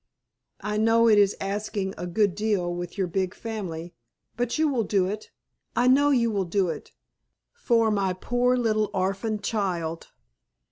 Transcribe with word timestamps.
I 0.61 0.77
know 0.77 1.07
it 1.07 1.19
is 1.19 1.35
asking 1.39 1.93
a 1.95 2.07
good 2.07 2.33
deal 2.33 2.73
with 2.73 2.97
your 2.97 3.05
big 3.05 3.35
family—but 3.35 4.57
you 4.57 4.67
will 4.67 4.83
do 4.83 5.05
it—I 5.05 5.87
know 5.87 6.09
you 6.09 6.31
will 6.31 6.43
do 6.45 6.69
it—for 6.69 7.91
my 7.91 8.13
poor 8.13 8.57
little 8.57 8.89
orphaned 8.95 9.43
child. 9.43 10.07